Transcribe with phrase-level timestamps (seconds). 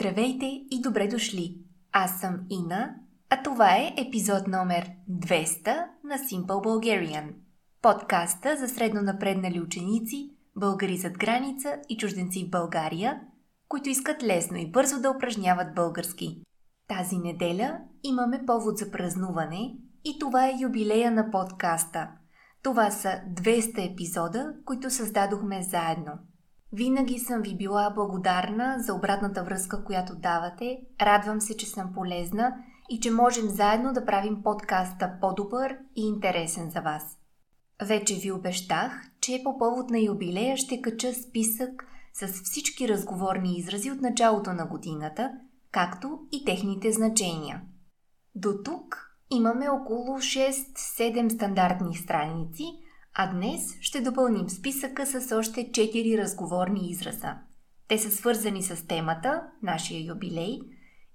[0.00, 1.58] Здравейте и добре дошли!
[1.92, 2.94] Аз съм Ина,
[3.30, 7.30] а това е епизод номер 200 на Simple Bulgarian,
[7.82, 13.20] подкаста за средно напреднали ученици, българи зад граница и чужденци в България,
[13.68, 16.42] които искат лесно и бързо да упражняват български.
[16.88, 19.74] Тази неделя имаме повод за празнуване
[20.04, 22.08] и това е юбилея на подкаста.
[22.62, 26.12] Това са 200 епизода, които създадохме заедно–
[26.72, 30.80] винаги съм ви била благодарна за обратната връзка, която давате.
[31.00, 32.56] Радвам се, че съм полезна
[32.90, 37.16] и че можем заедно да правим подкаста по-добър и интересен за вас.
[37.82, 43.90] Вече ви обещах, че по повод на юбилея ще кача списък с всички разговорни изрази
[43.90, 45.30] от началото на годината,
[45.70, 47.62] както и техните значения.
[48.34, 52.64] До тук имаме около 6-7 стандартни страници–
[53.22, 57.34] а днес ще допълним списъка с още 4 разговорни израза.
[57.88, 60.60] Те са свързани с темата, нашия юбилей,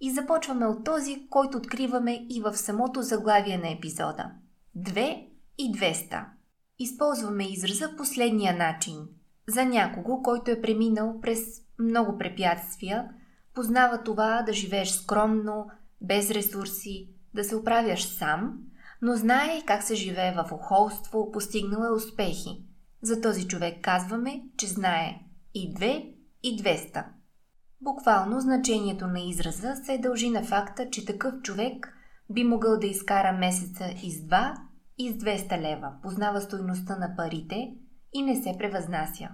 [0.02, 4.32] и започваме от този, който откриваме и в самото заглавие на епизода.
[4.78, 6.26] 2 и 200.
[6.80, 8.96] Използваме израза последния начин.
[9.48, 11.40] За някого, който е преминал през
[11.80, 13.10] много препятствия,
[13.54, 15.68] познава това да живееш скромно,
[16.02, 18.58] без ресурси, да се оправяш сам–
[19.02, 22.66] но знае как се живее в охолство, постигнала е успехи.
[23.02, 25.20] За този човек казваме, че знае
[25.54, 26.06] и две,
[26.44, 27.06] и 200.
[27.82, 31.94] Буквално значението на израза се дължи на факта, че такъв човек
[32.30, 34.56] би могъл да изкара месеца из 2
[34.98, 37.74] и с 200 лева, познава стойността на парите
[38.14, 39.30] и не се превъзнася.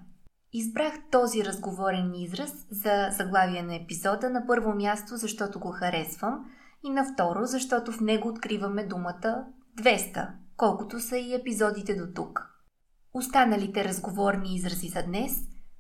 [0.54, 6.45] Избрах този разговорен израз за заглавие на епизода на първо място, защото го харесвам–
[6.84, 9.46] и на второ, защото в него откриваме думата
[9.82, 12.48] 200, колкото са и епизодите до тук.
[13.14, 15.32] Останалите разговорни изрази за днес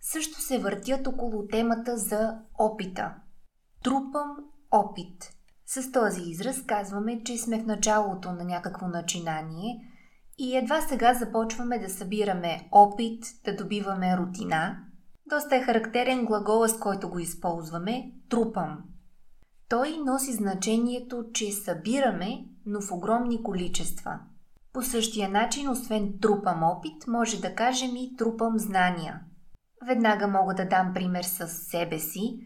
[0.01, 3.15] също се въртят около темата за опита.
[3.83, 4.37] Трупам
[4.71, 5.31] опит.
[5.65, 9.91] С този израз казваме, че сме в началото на някакво начинание
[10.37, 14.77] и едва сега започваме да събираме опит, да добиваме рутина.
[15.25, 18.77] Доста е характерен глагола, с който го използваме– трупам–
[19.71, 24.19] той носи значението, че събираме, но в огромни количества.
[24.73, 29.21] По същия начин, освен трупам опит, може да кажем и трупам знания.
[29.87, 32.39] Веднага мога да дам пример с себе си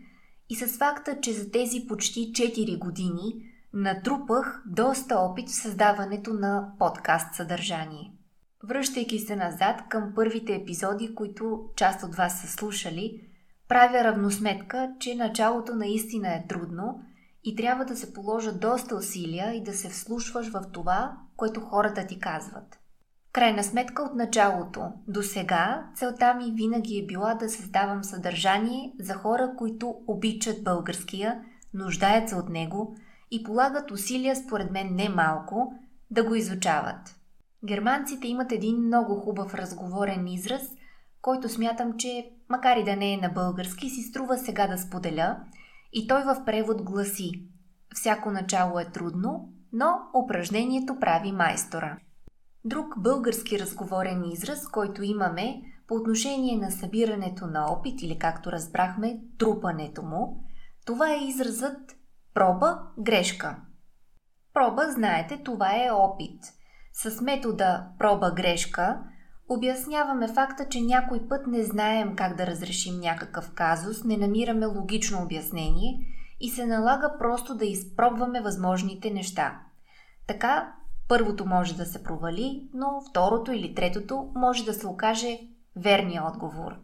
[0.49, 3.33] и с факта, че за тези почти 4 години
[3.73, 8.13] натрупах доста опит в създаването на подкаст съдържание.
[8.63, 13.21] Връщайки се назад към първите епизоди, които част от вас са слушали,
[13.67, 17.01] правя равносметка, че началото наистина е трудно–
[17.45, 22.07] и трябва да се положат доста усилия и да се вслушваш в това, което хората
[22.07, 22.79] ти казват.
[23.31, 29.13] Крайна сметка от началото до сега целта ми винаги е била да създавам съдържание за
[29.13, 31.41] хора, които обичат българския,
[31.73, 32.95] нуждаят се от него
[33.31, 35.73] и полагат усилия, според мен не малко,
[36.11, 37.15] да го изучават.
[37.65, 40.61] Германците имат един много хубав разговорен израз,
[41.21, 45.37] който смятам, че макар и да не е на български, си струва сега да споделя–
[45.97, 47.31] и той в превод гласи
[47.93, 51.97] Всяко начало е трудно, но упражнението прави майстора.
[52.65, 59.19] Друг български разговорен израз, който имаме по отношение на събирането на опит или както разбрахме,
[59.37, 60.43] трупането му,
[60.85, 61.95] това е изразът
[62.33, 63.57] проба грешка.
[64.53, 66.43] Проба, знаете, това е опит.
[66.93, 69.03] С метода проба грешка
[69.49, 75.23] Обясняваме факта, че някой път не знаем как да разрешим някакъв казус, не намираме логично
[75.23, 75.99] обяснение
[76.39, 79.59] и се налага просто да изпробваме възможните неща.
[80.27, 80.73] Така,
[81.07, 85.39] първото може да се провали, но второто или третото може да се окаже
[85.75, 86.75] верния отговор.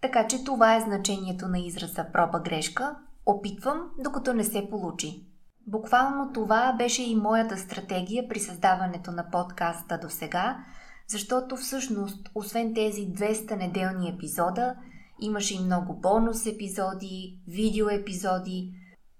[0.00, 2.96] Така че това е значението на израза проба грешка.
[3.26, 5.26] Опитвам, докато не се получи.
[5.66, 10.64] Буквално това беше и моята стратегия при създаването на подкаста до сега–
[11.08, 14.74] защото всъщност, освен тези 200 неделни епизода,
[15.20, 18.72] имаше и много бонус епизоди, видео епизоди.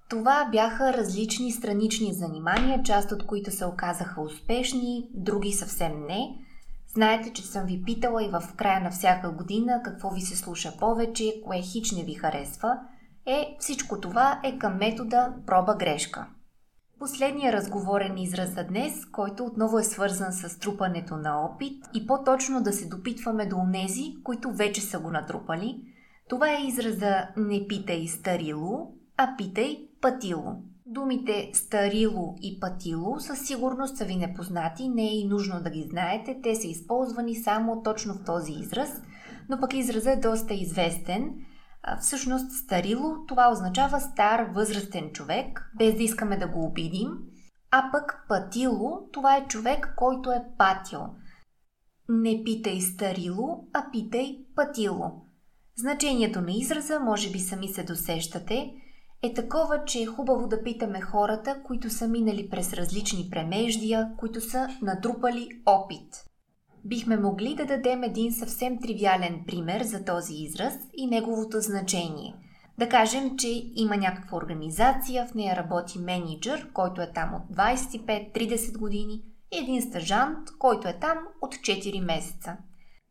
[0.08, 6.38] Това бяха различни странични занимания, част от които се оказаха успешни, други съвсем не.
[6.94, 10.72] Знаете, че съм ви питала и в края на всяка година какво ви се слуша
[10.80, 12.78] повече, кое хич не ви харесва.
[13.26, 16.26] Е, всичко това е към метода проба-грешка.
[16.98, 22.62] Последният разговорен израз за днес, който отново е свързан с трупането на опит и по-точно
[22.62, 25.80] да се допитваме до онези, които вече са го натрупали.
[26.28, 30.56] Това е израза не питай старило, а питай пътило.
[30.86, 35.86] Думите старило и пътило със сигурност са ви непознати, не е и нужно да ги
[35.90, 39.02] знаете, те са използвани само точно в този израз,
[39.48, 41.30] но пък изразът е доста известен–
[42.00, 47.08] Всъщност старило това означава стар възрастен човек, без да искаме да го обидим,
[47.70, 51.00] а пък патило това е човек, който е патил.
[52.08, 55.12] Не питай старило, а питай патило.
[55.78, 58.72] Значението на израза, може би сами се досещате,
[59.22, 64.40] е такова, че е хубаво да питаме хората, които са минали през различни премеждия, които
[64.40, 66.24] са натрупали опит.
[66.88, 72.34] Бихме могли да дадем един съвсем тривиален пример за този израз и неговото значение.
[72.78, 78.78] Да кажем, че има някаква организация, в нея работи менеджер, който е там от 25-30
[78.78, 79.22] години
[79.52, 82.56] и един стъжант, който е там от 4 месеца.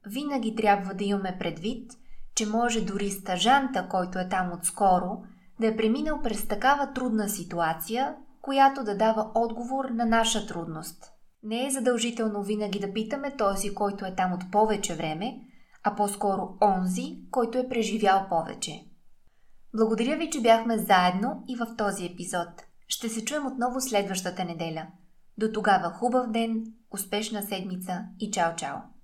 [0.08, 1.92] Винаги трябва да имаме предвид,
[2.36, 5.24] че може дори стъжанта, който е там отскоро,
[5.60, 11.15] да е преминал през такава трудна ситуация, която да дава отговор на наша трудност.
[11.46, 15.40] Не е задължително винаги да питаме този, който е там от повече време,
[15.84, 18.86] а по-скоро онзи, който е преживял повече.
[19.78, 22.48] Благодаря ви, че бяхме заедно и в този епизод.
[22.88, 24.88] Ще се чуем отново следващата неделя.
[25.38, 28.95] До тогава хубав ден, успешна седмица и чао-чао!